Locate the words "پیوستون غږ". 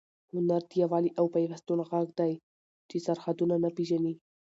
1.35-2.07